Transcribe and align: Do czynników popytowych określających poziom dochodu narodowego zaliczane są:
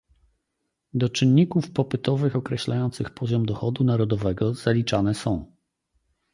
Do 0.93 1.09
czynników 1.09 1.71
popytowych 1.71 2.35
określających 2.35 3.09
poziom 3.09 3.45
dochodu 3.45 3.83
narodowego 3.83 4.53
zaliczane 4.53 5.13
są: 5.15 5.53